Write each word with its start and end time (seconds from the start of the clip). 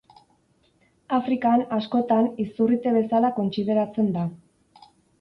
Afrikan, 1.17 1.63
askotan, 1.77 2.31
izurrite 2.47 2.97
bezala 2.99 3.33
kontsideratzen 3.39 4.15
da. 4.21 4.29